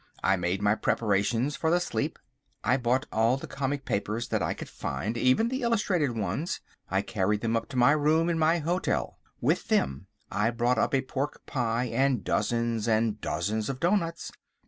[0.23, 2.17] I made my preparations for the sleep.
[2.63, 6.59] I bought all the comic papers that I could find, even the illustrated ones.
[6.89, 10.95] I carried them up to my room in my hotel: with them I brought up
[10.95, 14.31] a pork pie and dozens and dozens of doughnuts.